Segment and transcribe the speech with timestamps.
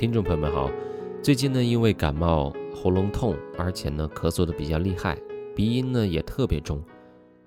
[0.00, 0.70] 听众朋友们好，
[1.22, 5.14] 最近呢，因为感冒、喉咙痛，而且呢咳嗽的比较厉害，
[5.54, 6.82] 鼻音呢也特别重，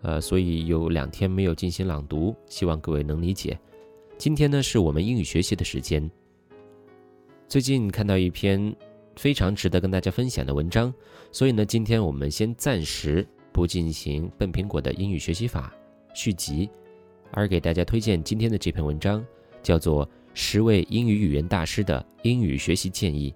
[0.03, 3.59] 呃，所以有两天没有进行朗读，希望各位能理解。
[4.19, 6.07] 今天呢是我们英语学习的时间。
[7.47, 8.71] 最近看到一篇
[9.15, 10.93] 非常值得跟大家分享的文章，
[11.31, 15.73] 所以呢，今天我们先暂时不进行笨苹果的英语学习法
[16.13, 16.69] 续集，
[17.31, 19.25] 而给大家推荐今天的这篇文章，
[19.63, 20.07] 叫做。
[20.35, 23.33] 十位英语语言大师的英语学习建议：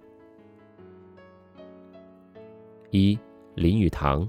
[2.89, 3.17] 一、
[3.53, 4.27] 林语堂，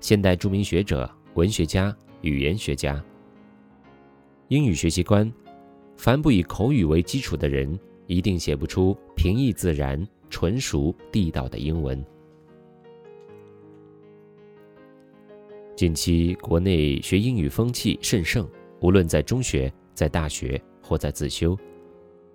[0.00, 3.02] 现代著名学者、文学家、语言学家。
[4.48, 5.32] 英语学习观：
[5.96, 12.04] 凡不以口语为基础的人，一定写不出平易自然、纯熟地道的英文。
[15.76, 18.48] 近期国内学英语风气甚盛，
[18.80, 21.56] 无论在中学、在大学或在自修。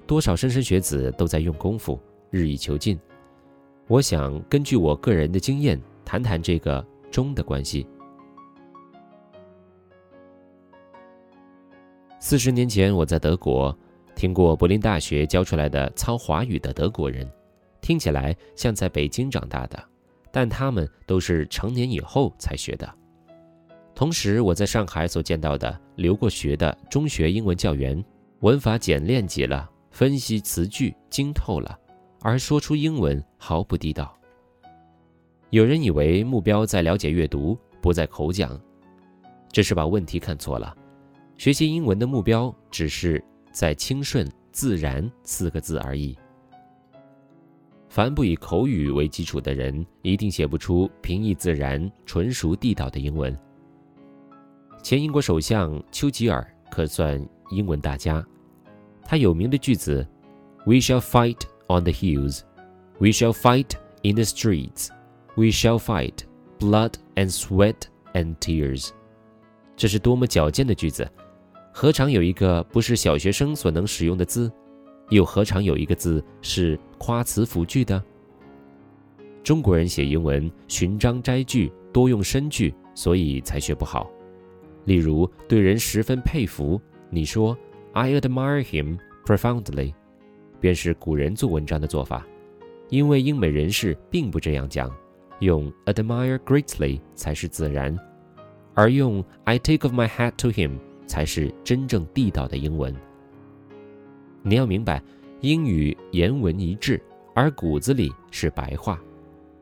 [0.10, 3.00] 多少莘莘学子都在用功夫，日益求进。
[3.88, 7.86] 我想根据我个人的经验，谈谈这个中的关系。
[12.20, 13.78] 四十年前，我在德国
[14.16, 17.32] 听过柏林大学教出来的操华语的德国人，
[17.80, 19.80] 听起来像在北京长大的，
[20.32, 22.92] 但他们都是成年以后才学的。
[23.94, 28.04] 同时，我在上海所见到的留过学的中学英文教员，
[28.40, 29.70] 文法简练极了。
[29.92, 31.78] 分析词句精透了，
[32.22, 34.16] 而说出英文毫不地道。
[35.50, 38.60] 有人以为目标在了解阅读，不在口讲，
[39.52, 40.76] 这是把问题看错了。
[41.38, 46.18] 学习英文的目标只是在清顺自然四个字而已。
[47.88, 53.36] 凡不以口语为基础的人，一定写不出平易自然、纯熟地道的英文。
[54.84, 58.24] 前英国首相丘吉尔可算英文大家。
[59.10, 60.08] 他有名的句子
[60.68, 62.42] ：“We shall fight on the hills,
[63.00, 63.72] we shall fight
[64.04, 64.90] in the streets,
[65.34, 66.14] we shall fight
[66.60, 67.74] blood and sweat
[68.14, 68.92] and tears。”
[69.76, 71.10] 这是多么矫健的句子！
[71.74, 74.52] 何尝有一个不是小学生所能使用的字？
[75.10, 78.00] 又何尝有一个字是夸词辅句的？
[79.44, 84.08] 中国人写英文寻章摘句，多用深句，所以才学不好。
[84.86, 87.58] 例如，对人十分佩服，你说。
[87.94, 89.94] I admire him profoundly，
[90.60, 92.26] 便是古人做文章的做法，
[92.90, 94.96] 因为英美人士并不这样讲，
[95.40, 97.98] 用 admire greatly 才是自然，
[98.74, 102.96] 而用 I take off my hat to him 才是真正地道的英文。
[104.44, 105.02] 你要明白，
[105.42, 107.02] 英语言文一致，
[107.34, 109.02] 而骨子里是白话，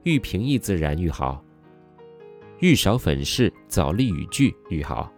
[0.03, 1.43] 愈平易自然愈好，
[2.59, 5.11] 愈少粉饰早立语句愈好。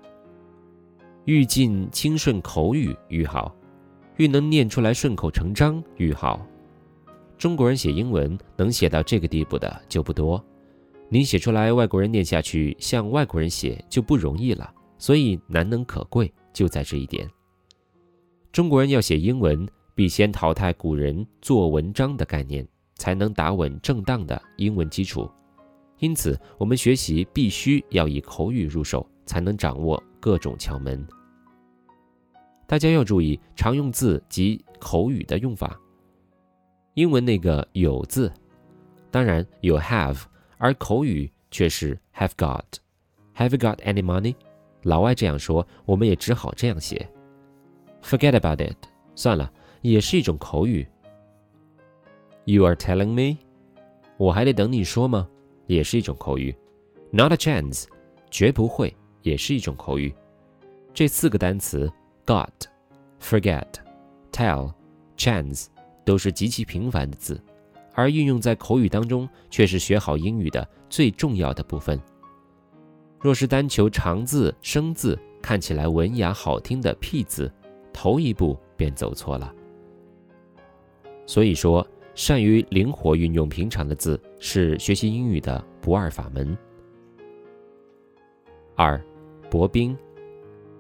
[1.30, 3.56] 愈尽清顺口语愈好，
[4.18, 6.44] 愈能念出来顺口成章愈好。
[7.38, 10.44] 中国人写英文能写到这个地步的就不多，
[11.08, 17.30] 你写出来外国人念下去像外国人写就不容易了，所以难能可贵就在这一点。
[18.52, 25.30] 中国人要写英文，必先淘汰古人做文章的概念，才能打稳正当的英文基础。
[26.00, 31.08] 因此，我们学习必须要以口语入手，才能掌握各种窍门。
[32.70, 35.76] 大家要注意常用字及口语的用法。
[36.94, 38.32] 英文那个有字，
[39.10, 40.22] 当然有 have，
[40.60, 42.62] 而口语却是 have got。
[43.36, 44.36] Have you got any money？
[44.84, 47.10] 老外这样说，我们也只好这样写。
[48.04, 48.78] Forget about it，
[49.16, 49.52] 算了，
[49.82, 50.88] 也是一种口语。
[52.46, 53.40] You are telling me？
[54.18, 55.28] 我还得等你说吗？
[55.66, 56.56] 也是一种口语。
[57.10, 57.86] Not a chance，
[58.30, 60.14] 绝不会，也是一种口语。
[60.94, 61.92] 这四个单词。
[62.30, 62.68] Got,
[63.20, 63.66] forget,
[64.32, 64.72] tell,
[65.18, 65.66] chance
[66.06, 67.42] 都是极其平凡的字，
[67.96, 72.00] 而运用在口语当中却是学好英语的最重要的部分。
[73.20, 77.52] 若是单求长字生字，看起来文雅好听的僻字，
[77.92, 79.52] 头一步便走错了。
[81.26, 81.84] 所以说，
[82.14, 86.56] 善于灵活运用平常的字，是学习英语的不二法门。
[88.76, 89.04] 二，
[89.50, 89.98] 薄冰，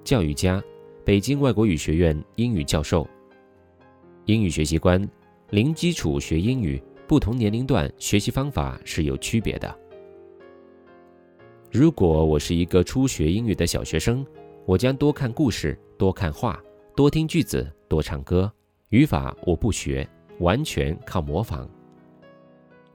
[0.04, 0.63] 教育家。
[1.09, 3.09] 北京外国语学院英语教授。
[4.25, 5.09] 英语学习观：
[5.50, 9.75] 零基础学英语，不同年龄段学习方法是有区别的。
[11.71, 14.23] 如果我是一个初学英语的小学生，
[14.67, 16.61] 我将多看故事，多看画，
[16.95, 18.53] 多听句子，多唱歌。
[18.89, 20.07] 语法我不学，
[20.41, 21.67] 完全靠模仿。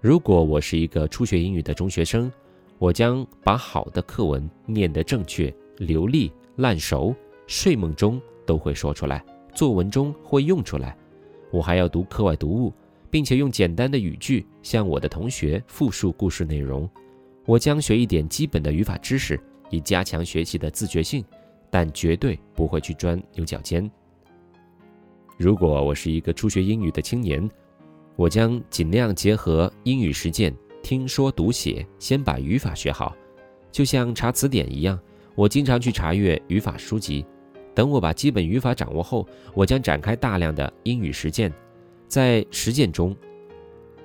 [0.00, 2.30] 如果我是一个初学英语的中学生，
[2.78, 7.12] 我将把好的课文念得正确、流利、烂熟。
[7.46, 9.24] 睡梦中都会说出来，
[9.54, 10.96] 作文中会用出来。
[11.50, 12.72] 我还要读课外读物，
[13.10, 16.88] 并且用简单的语句向我的同学复述故事内容。
[17.46, 19.38] 我将学一点基本的语法知识，
[19.70, 21.24] 以加强学习的自觉性，
[21.70, 23.88] 但绝对不会去钻牛角尖。
[25.36, 27.48] 如果我是一个初学英语的青年，
[28.16, 33.14] 我将尽量结合英语实践，听说读写，先把语法学好，
[33.70, 34.98] 就像查词典一样。
[35.34, 37.26] 我经常去查阅语法书籍。
[37.74, 41.52] 等我把基本语法掌握后，我将展开大量的英语实践，
[42.06, 43.14] 在实践中，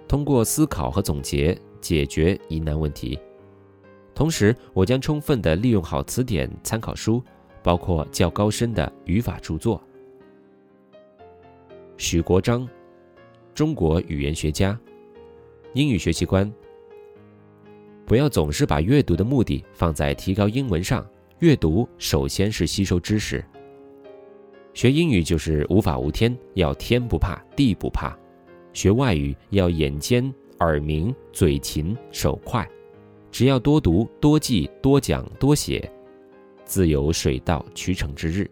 [0.07, 3.19] 通过思考和总结解决疑难问题。
[4.15, 7.23] 同时，我将充分的利用好词典、参考书，
[7.61, 9.81] 包括较高深的语法著作。
[11.95, 12.67] 许国璋，
[13.53, 14.77] 中国语言学家，
[15.73, 16.51] 英语学习观。
[18.05, 21.07] 不要总是把阅读的目的放在提高英文上，
[21.39, 23.45] 阅读首先是吸收知识。
[24.73, 28.15] 学英语就是无法无天，要天不怕地不怕；
[28.73, 32.67] 学外语要眼尖、耳明、嘴勤、手快。
[33.31, 35.91] 只要多读、多记、多讲、多写，
[36.65, 38.49] 自有水到渠成之日。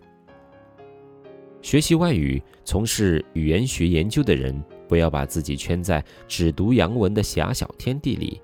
[1.62, 8.40] 学习外语、从事语言学研究的人，不要把自己圈在只读洋文的狭小天地里，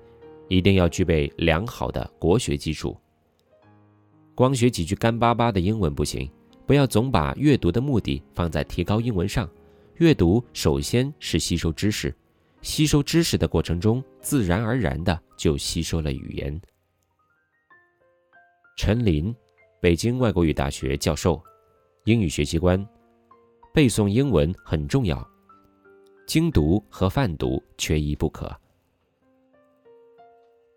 [0.48, 2.96] 一定要具备良好的国学基础。
[4.34, 6.28] 光学几句干巴巴的英文不行，
[6.66, 9.48] 不要总把阅读的目的放在提高英文上。
[9.96, 12.14] 阅读首先是吸收知识。
[12.62, 16.58] 吸收知识的过程中，自然而然的就吸收了语言。
[18.76, 19.34] 陈林，
[19.80, 21.40] 北京外国语大学教授，
[22.04, 22.84] 英语学习观：
[23.72, 25.22] 背诵英文很重要，
[26.26, 28.50] 精读和泛读缺一不可。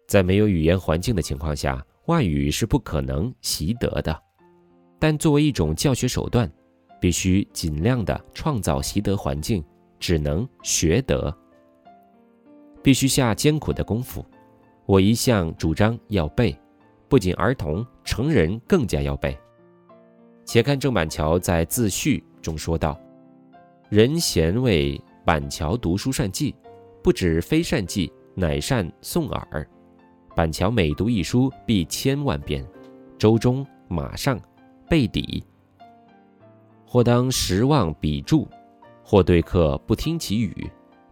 [0.06, 4.27] 在没有语言环境的情况下，外语是不可能习得的。
[5.00, 6.52] 但作为一种教学手段，
[7.00, 9.64] 必须尽量的创造习得环境，
[10.00, 11.36] 只能学得。
[12.82, 14.26] 必须下艰苦的功夫。
[14.86, 16.58] 我一向主张要背，
[17.10, 19.38] 不仅儿童，成人更加要背。
[20.46, 22.98] 且看郑板桥在自序中说道
[23.90, 26.56] ：“人贤为板桥读书善记，
[27.04, 29.70] 不止非善记，乃善诵耳。
[30.34, 32.66] 板桥每读一书，必千万遍，
[33.18, 34.40] 周中、马上
[34.90, 35.44] 背底，
[36.86, 38.48] 或当十望彼注，
[39.04, 40.70] 或对客不听其语，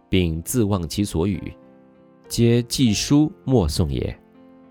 [0.08, 1.52] 并自忘其所语。”
[2.28, 4.18] 皆记书莫诵也，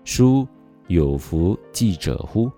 [0.04, 0.46] 书
[0.88, 2.50] 有福记者乎？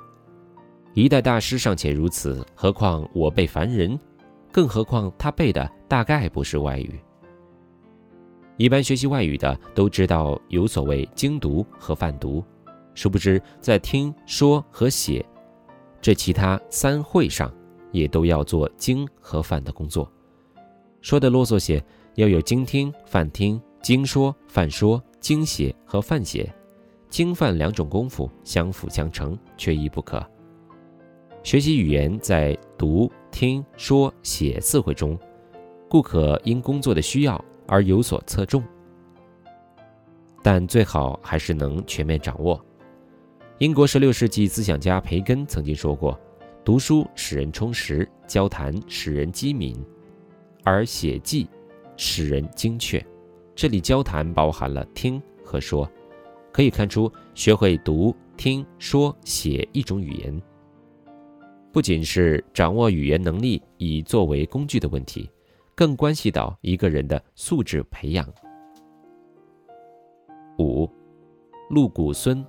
[0.92, 3.96] 一代大师尚且如此，何况我辈凡人？
[4.50, 6.98] 更何况他背的大概不是外语。
[8.56, 12.42] 一般学习外语的都知道有所谓精读和泛读，
[12.94, 15.24] 殊不知在听说和写
[16.00, 17.52] 这其他三会上，
[17.92, 20.10] 也都要做精和泛的工作。
[21.00, 21.84] 说的啰嗦些，
[22.14, 23.60] 要有精听、泛听。
[23.80, 26.52] 经说、泛说、经写和泛写，
[27.08, 30.20] 经泛两种功夫相辅相成，缺一不可。
[31.44, 35.16] 学习语言在读、听说、写四会中，
[35.88, 38.62] 故可因工作的需要而有所侧重，
[40.42, 42.62] 但最好还是能全面掌握。
[43.58, 46.16] 英国十六世纪思想家培根曾经说过
[46.64, 49.76] ：“读书使人充实，交谈使人机敏，
[50.62, 51.50] 而写记
[51.96, 53.04] 使人精确。”
[53.56, 55.90] 这里交谈包含了听和说，
[56.52, 60.40] 可以看出，学会读、听说、写一种语言，
[61.72, 65.28] 不仅是掌握语言能力以作为工具的问题，
[65.74, 68.24] 更关系到一个人的素质培养。
[70.60, 70.88] 五，
[71.70, 72.46] 陆谷孙，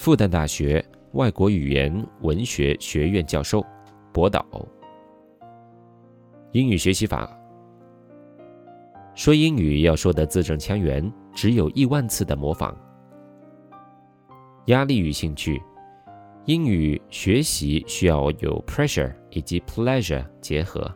[0.00, 3.62] 复旦大学外国语言文学学院教授，
[4.14, 4.42] 博导。
[6.52, 7.30] 英语学习法。
[9.14, 12.74] 说英语要说得字正腔圆，只有亿万次的模仿。
[14.68, 15.62] 压力与兴趣，
[16.46, 20.90] 英语学习需要有 pressure 以及 pleasure 结合。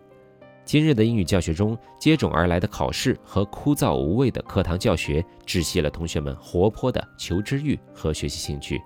[0.64, 8.80] 今日的英语教学中，接踵而来的考试和枯燥无味的课堂教学，窒息了同学们活泼的求知欲和学习兴趣。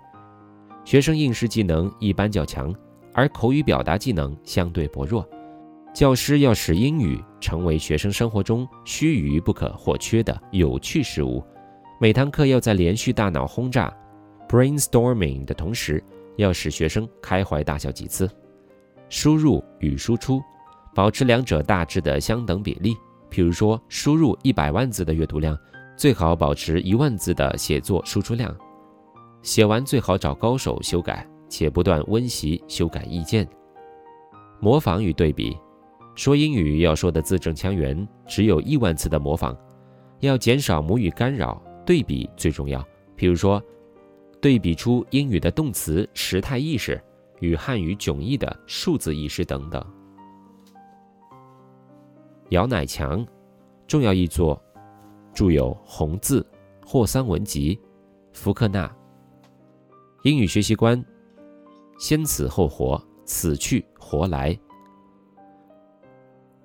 [0.89, 2.75] 学生应试技能一般较强，
[3.13, 5.23] 而口语表达技能相对薄弱。
[5.93, 11.45] 教师要使英语成为学生生活中须臾不可或缺的有趣事物，
[12.01, 13.95] 每堂课要在连续大脑轰炸
[14.49, 16.03] （brainstorming） 的同时，
[16.37, 18.27] 要使学生开怀大笑几次。
[19.11, 20.41] 输入与输出，
[20.95, 22.97] 保持两者大致的相等比例。
[23.31, 25.55] 譬如说，输入一百万字的阅读量，
[25.99, 28.57] 最好保持一万字的写作输出量。
[29.43, 33.49] 写完最好找高手修改，且不断温习修改意见。
[34.61, 35.57] 模仿与对比。
[36.15, 39.57] 说英语要说的字正腔圆，只有亿万次的模仿，
[40.19, 42.85] 要减少母语干扰，对比最重要。
[43.17, 43.63] 譬如说，
[44.41, 47.01] 对比出英语的动词时态意识
[47.39, 49.81] 与汉语迥异的数字意识等等。
[52.49, 53.25] 姚乃强，
[53.87, 54.61] 重要译作，
[55.33, 56.41] 著有《红字》
[56.89, 57.77] 《霍桑文集》
[58.33, 58.89] 《福克纳》。
[60.23, 61.03] 英语学习观：
[61.97, 64.59] 先死后活，死去活来。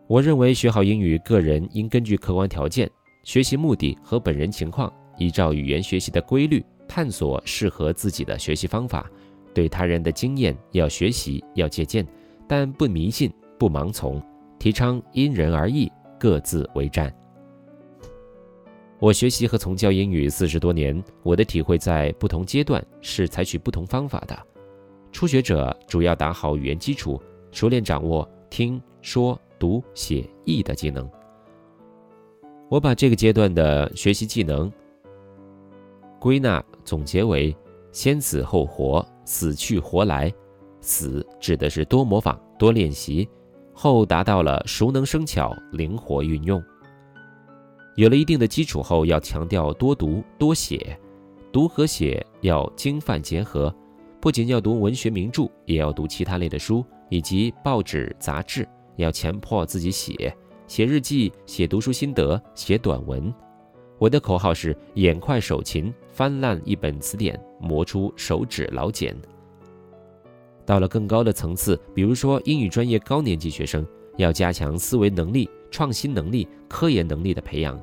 [0.07, 2.89] 我认为学好英语，个人应根据客观条件、
[3.23, 9.07] 学习目的和本人情况，依照语言学习的规律，探索适合自己的学习方法。
[9.53, 12.03] 对他人的经验要学习，要借鉴，
[12.47, 14.19] 但不迷信，不盲从。
[14.57, 17.13] 提倡因人而异，各自为战。
[19.03, 24.47] 我学习和从教英语四十多年，我的体会在不同阶段是采取不同方法的。
[25.11, 29.37] 初学者主要打好语言基础，熟练掌握听说。
[29.59, 31.09] 读写译的技能，
[32.69, 34.69] 我把这个阶段的学习技能
[36.19, 37.55] 归纳总结为：
[37.93, 40.33] 先死后活，死去活来。
[40.81, 43.25] 死指的是多模仿、多练习；
[43.73, 46.61] 后达到了熟能生巧、灵活运用。
[47.95, 50.99] 有了一定的基础后，要强调多读多写，
[51.51, 53.73] 读和写要经泛结合，
[54.19, 58.67] 不仅要读文学名著，也要读其他类的书以及报纸杂志。
[58.95, 60.35] 要强迫自己写
[60.67, 63.33] 写日记、写读书心得、写短文。
[63.97, 69.15] 我的口号是：眼快手勤，翻烂一本词典，磨出手指老茧。
[70.63, 73.83] 到了更高的层次，比如说英语专业高年级学生，
[74.17, 77.79] 要加强思维能力、创新能力、科研能力的培养。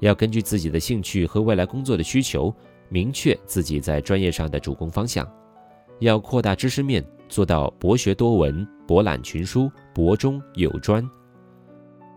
[0.00, 2.54] 要根据自己的兴趣和未来工作的需求，
[2.88, 5.28] 明确自己在专业上的主攻方向。
[6.00, 7.04] 要扩大知识面。
[7.28, 11.06] 做到博学多闻、博览群书、博中有专。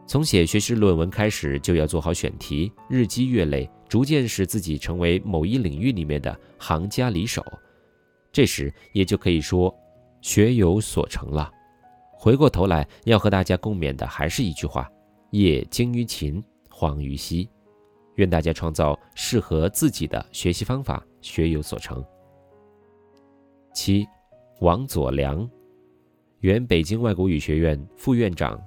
[0.08, 7.46] 从写学士论文开始，就要做好选题，日积月累，逐渐使自己成为某一领域里面的行家里手。
[8.32, 9.78] 这时也就可以说
[10.22, 11.52] 学有所成了。
[12.24, 14.88] 回过头来要和大家共勉的还是一句话：
[15.32, 17.50] 业精于勤，荒于嬉。
[18.18, 22.06] 愿大家创造适合自己的学习方法，学有所成。
[23.74, 24.08] 七。
[24.60, 25.50] 王佐良，
[26.42, 28.62] 原北京外国语学院副院长，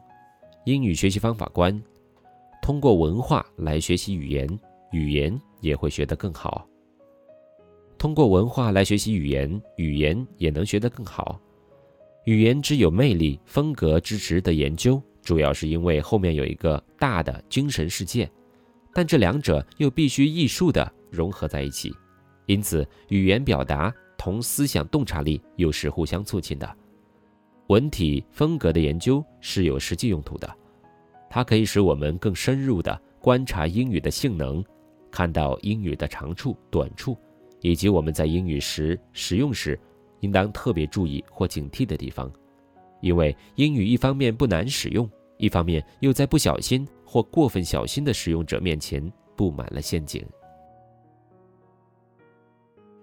[0.64, 1.80] 英语学习方法官。
[2.61, 4.49] 通过文化来学习语言，
[4.90, 6.66] 语言也会学得更好。
[7.96, 11.40] 通过文化来学习语言，语言也能学得更好。
[12.25, 18.31] 语言之有魅力，风格之值得研究，主要是因为后面有一个大的精神世界，
[18.95, 21.93] 但这两者又必须艺术的融合在一起，
[22.47, 23.93] 因此语言表达。
[24.16, 26.76] 同思想洞察力又是互相促进的，
[27.66, 30.50] 文体风格的研究是有实际用途的，
[31.28, 34.64] 它可以使我们更深入地观察英语的性能，
[35.11, 37.19] 看到英语的长处、短处，
[37.61, 39.78] 以及我们在英语时使用时
[40.25, 42.33] 应当特别注意或警惕的地方。
[43.00, 50.25] 因为英语一方面不难使用，一方面又在不小心或过分小心的使用者面前布满了陷阱。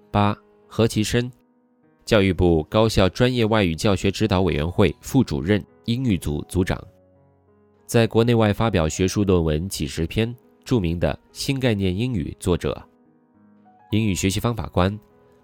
[0.09, 0.35] 八。
[0.73, 1.29] 何其深，
[2.05, 6.81] 教育部高校专业外语教学指导委员会副主任、英语组组长，
[7.85, 12.81] 在国内外发表学术论文几十篇，著名的新概念英语作者。
[13.91, 14.97] 英语学习方法观：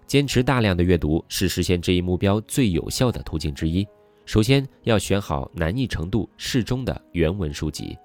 [0.08, 3.86] 坚持大量的阅读是实现这一目标最有效的途径之一。
[4.24, 7.96] 首先要选好难易程度适中的原文书籍。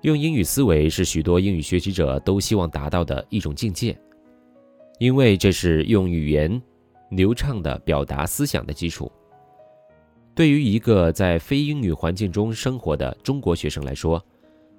[0.00, 3.94] 用英语思维是许多英语学习者都希望达到的一种境界。
[4.98, 6.60] 因为这是用语言
[7.10, 9.10] 流畅地表达思想的基础。
[10.34, 14.22] 对于一个在非英语环境中生活的中国学生来说，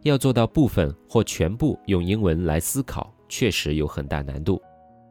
[0.02, 4.60] 要做到部分或全部用英文来思考，确实有很大难度，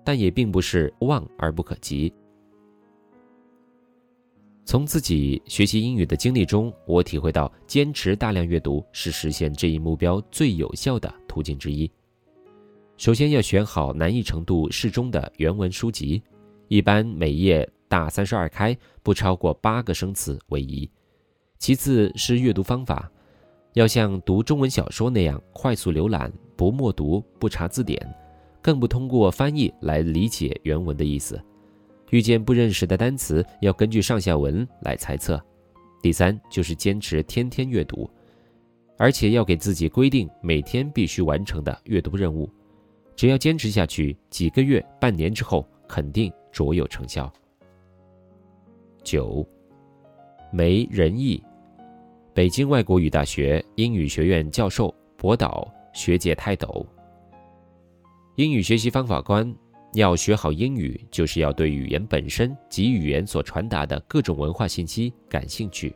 [0.05, 2.13] 但也并不是望而不可及。
[4.65, 11.91] 从自己学习英语的经历中，我体会到，坚持大量阅读是实现这一目标最有效的途径之一。
[12.97, 16.23] 首先要选好难易程度适中的原文书籍，
[16.69, 20.89] 一般每页大三十二开，不超过八个生词为宜。
[21.59, 23.11] 其次是阅读方法，
[23.73, 27.99] 要像读中文小说那样快速浏览，不默读，不查字典，
[28.63, 31.41] 更不通过翻译来理解原文的意思。
[32.11, 35.41] 遇见不认识的单词，要根据上下文来猜测。
[36.03, 38.11] 第三就是坚持天天阅读，
[38.99, 42.51] 而且要给自己规定每天必须完成的阅读任务。
[43.15, 47.33] 只要坚持下去，几个月、半年之后，肯定卓有成效。
[49.05, 49.47] 九，
[50.51, 51.43] 梅仁义
[52.35, 56.85] 北京外国语大学英语学院教授、博导、学界泰斗。
[58.41, 59.55] 英语学习方法观：
[59.93, 65.95] 要学好英语，就是要对语言本身及语言所传达的各种文化信息感兴趣。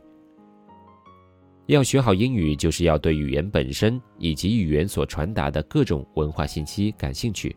[1.65, 7.55] 要学好英语，就是要对语言本身以及语言所传达的各种文化信息感兴趣。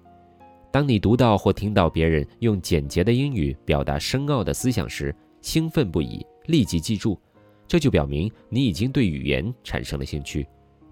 [0.72, 7.20] 当你读到或听到别人用简洁的英语表达深奥的思想时，兴奋不已，立即记住。
[7.66, 10.46] 这就表明你已经对语言产生了兴趣，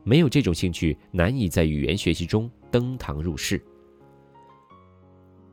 [0.04, 3.58] 没有这种兴趣，难以在语言学习中登堂入室。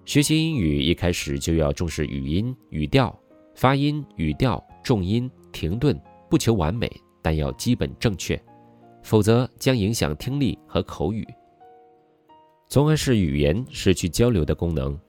[0.06, 3.18] 学习英语一开始就要重视语音、语调、
[3.56, 5.98] 发音、语调、重音、停顿，
[6.30, 6.92] 不求完美，
[7.22, 8.40] 但要基本正确，
[9.02, 11.26] 否则将影响听力和口语，
[12.68, 15.00] 从而使语言失去交流的功能。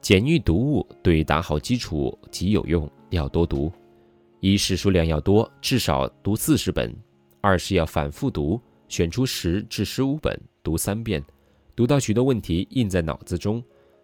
[0.00, 3.70] 简易读物对打好基础极有用，要多读。
[4.40, 6.90] 一是数量要多，至少读四十本；
[7.40, 11.22] 二是要反复读，选出十至十五本，读三遍，
[11.76, 13.62] 读到许多问题印在脑子中。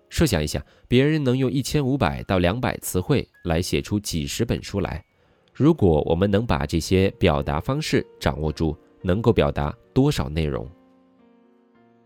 [0.08, 5.04] 设想一下，别人能用一千五百到两百词汇来写出几十本书来，
[5.52, 10.68] 如果我们能把这些表达方式掌握住，能够表达多少内容？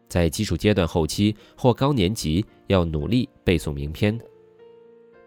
[0.08, 4.18] 在基础阶段后期或高年级，要努力背诵名篇，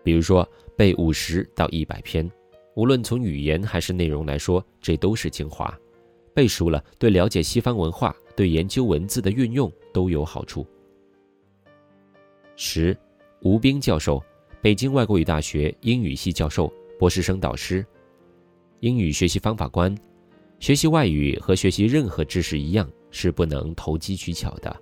[0.03, 2.29] 比如说背五十到一百篇。
[2.75, 5.73] 无论从语言还是内容来说，这都是精华。
[6.33, 10.65] 背熟了，对了解西方文化、对研究文字的运用都有好处。
[12.55, 12.95] 十，
[13.41, 14.23] 吴斌教授，
[14.61, 17.83] 北京外国语大学英语系教授、博士生导师。
[18.81, 19.95] 英语学习方法观：
[20.59, 24.75] 学习外语和学习任何知识一样，是不能投机取巧的。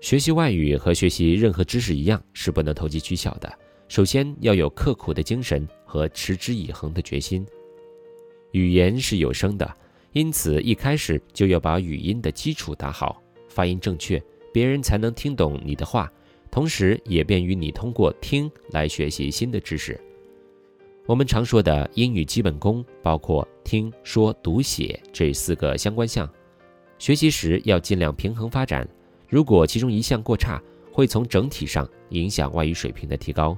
[0.00, 3.52] 学习外语和学习任何知识一样，是不能投机取巧的。
[3.88, 7.44] 首先要有刻苦的精神和持之以恒的决心。
[8.52, 9.76] 语言是有声的，
[10.12, 14.22] 因此一开始就要把语音的基础打好，发音正确，
[14.52, 16.10] 别人才能听懂你的话，
[16.50, 20.00] 同时也便于你通过听来学习新的知识。
[21.06, 26.28] 我们常说的英语基本功包括听说读写这四个相关项，
[26.98, 28.86] 学习时要尽量平衡发展。
[29.28, 33.56] 如果其中一项过差，会从整体上影响外语水平的提高。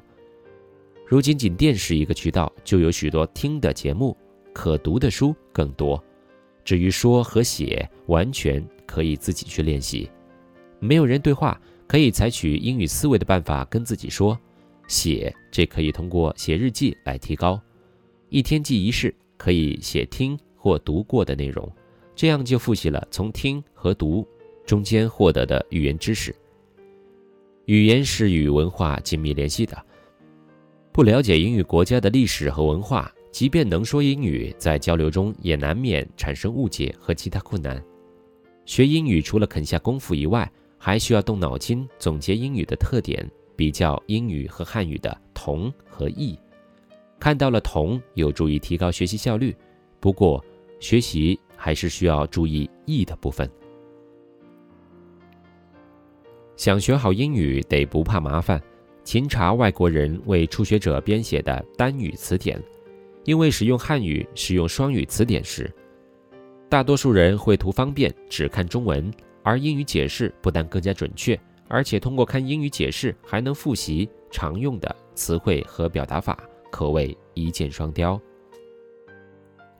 [1.06, 4.16] 如今，仅电视一个渠道就有许多听的节目，
[4.52, 6.00] 可读的书更多。
[6.64, 10.08] 至于说和写，完全可以自己去练习。
[10.78, 14.38] 没有人对话，可以采取英语思维的办法跟自己说；
[14.86, 17.60] 写，这可以通过写日记来提高。
[18.28, 21.68] 一天记一事，可以写听或读过的内容，
[22.14, 24.24] 这样就复习了从听和读
[24.64, 26.32] 中间获得的语言知识。
[27.64, 29.76] 语言是与文化紧密联系的。
[30.92, 37.82] 不了解英语国家的历史和文化，即便能说英语，在交流中也难免产生误解和其他困难。
[38.64, 40.48] 学英语除了肯下功夫以外，
[40.82, 46.36] 还需要动脑筋总结英语的特点，比较英语和汉语的同和异。
[47.18, 49.54] 看到了同，有助于提高学习效率。
[50.00, 50.42] 不过，
[50.80, 53.48] 学习还是需要注意异的部分。
[56.56, 58.58] 想学好英语，得不怕麻烦。
[59.04, 62.62] 勤查外国人为初学者编写的单语词典，
[63.24, 65.70] 因为使用汉语、使用双语词典时，
[66.70, 69.12] 大多数人会图方便只看中文，
[69.42, 76.38] 而英语解释不但更加准确，而且通过看英语解释还能复习常用的词汇和表达法，
[76.70, 78.20] 可谓一箭双雕。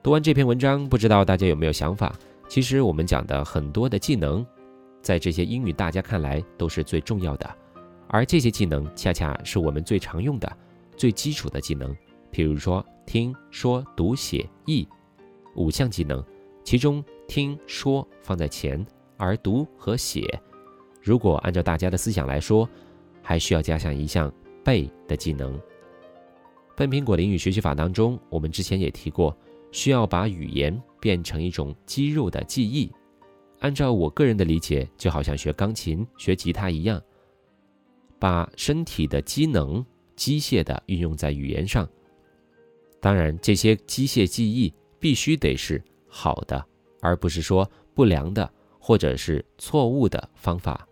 [0.02, 2.14] 读完这篇文章，不知道大家有没有想法？
[2.48, 4.44] 其实我们讲的很多的技能，
[5.02, 7.48] 在这些英语大家看来都是最重要的。
[8.08, 10.50] 而这些技能恰恰是我们最常用的、
[10.96, 11.94] 最基础的技能，
[12.32, 14.88] 譬如说听说读写译
[15.54, 16.24] 五项技能，
[16.64, 18.84] 其中听说放在前，
[19.20, 20.26] 而读和写，
[21.02, 22.66] 如果按照大家的思想来说，
[23.22, 24.32] 还需要加上一项
[24.64, 25.60] 背的技能。
[26.74, 29.36] 笨苹果的英语学习法当中，我们之前也提过，
[29.70, 32.90] 需要把语言变成一种肌肉的记忆。
[33.58, 36.98] 按照我个人的理解，就好像学钢琴、学吉他一样。
[38.18, 39.84] 把身体的机能
[40.16, 41.86] 机械的运用在语言上，
[43.00, 46.64] 当然，这些机械记忆必须得是好的，
[47.02, 48.50] 而不是说不良的
[48.80, 50.84] 或者是错误的方法。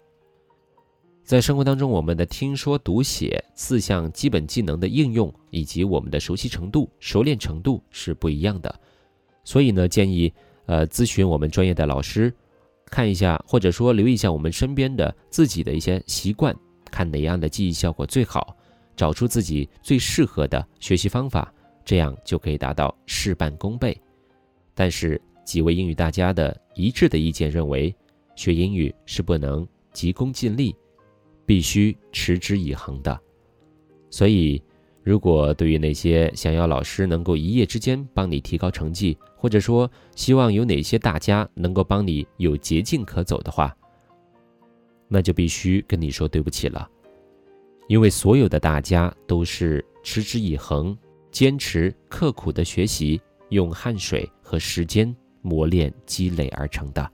[1.24, 8.80] 在生活当中，我们的听说读写四项基本技能的应用以及我们的熟悉程度、熟练程度是不一样的，
[9.44, 10.32] 所以呢，建议
[10.66, 12.32] 呃咨询我们专业的老师，
[12.86, 16.54] 看一下或者说留意一下我们身边的自己的一些习惯。
[16.90, 18.56] 看哪样的记忆效果最好，
[18.96, 21.52] 找出自己最适合的学习方法，
[21.84, 24.00] 这样就可以达到事半功倍。
[24.74, 27.94] 但是几位英语大家的一致的意见认为，
[28.36, 30.76] 学英语是不能急功近利，
[31.46, 33.18] 必须持之以恒的。
[34.10, 34.62] 所以，
[35.02, 43.74] 如果对于那些想要老师能够一夜之间帮你提高成绩，或者说希望有哪些大家能够帮你有捷径可走的话，
[45.08, 46.86] 那就必须跟你说对不起了。
[47.86, 50.94] 因为所有的大家都是持之以恒、
[51.30, 57.10] 坚持刻苦的学习，用汗水和时间磨练积累而成的。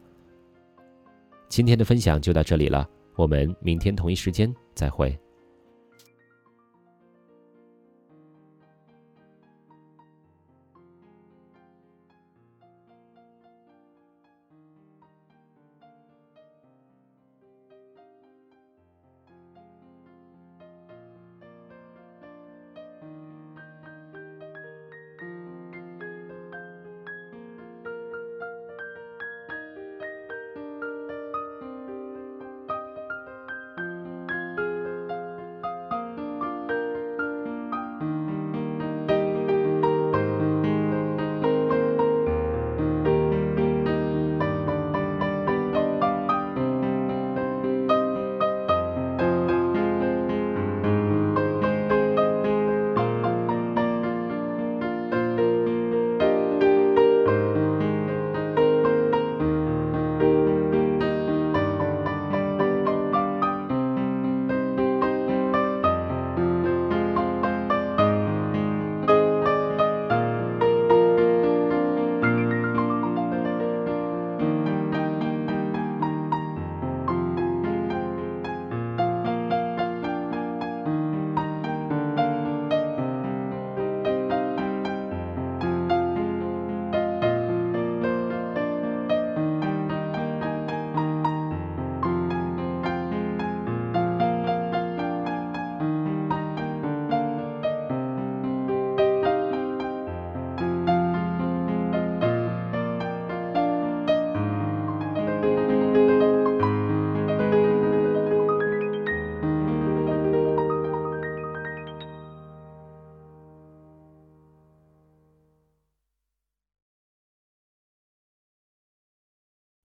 [1.49, 5.17] 今天的分享就到这里了，我们明天同一时间再会。